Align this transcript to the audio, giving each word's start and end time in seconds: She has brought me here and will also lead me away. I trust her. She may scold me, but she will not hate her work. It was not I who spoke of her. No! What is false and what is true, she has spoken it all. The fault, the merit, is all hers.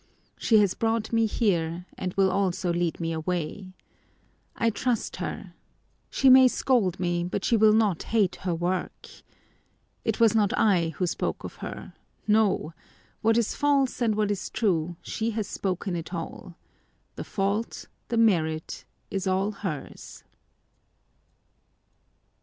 She 0.35 0.57
has 0.61 0.73
brought 0.73 1.13
me 1.13 1.27
here 1.27 1.85
and 1.95 2.11
will 2.15 2.31
also 2.31 2.73
lead 2.73 2.99
me 2.99 3.13
away. 3.13 3.73
I 4.55 4.71
trust 4.71 5.17
her. 5.17 5.53
She 6.09 6.27
may 6.27 6.47
scold 6.47 6.99
me, 6.99 7.23
but 7.23 7.45
she 7.45 7.55
will 7.55 7.71
not 7.71 8.01
hate 8.01 8.37
her 8.37 8.55
work. 8.55 9.07
It 10.03 10.19
was 10.19 10.33
not 10.33 10.57
I 10.57 10.89
who 10.97 11.05
spoke 11.05 11.43
of 11.43 11.57
her. 11.57 11.93
No! 12.27 12.73
What 13.21 13.37
is 13.37 13.53
false 13.53 14.01
and 14.01 14.15
what 14.15 14.31
is 14.31 14.49
true, 14.49 14.95
she 15.03 15.29
has 15.37 15.45
spoken 15.47 15.95
it 15.95 16.15
all. 16.15 16.55
The 17.15 17.23
fault, 17.23 17.87
the 18.07 18.17
merit, 18.17 18.85
is 19.11 19.27
all 19.27 19.51
hers. 19.51 20.23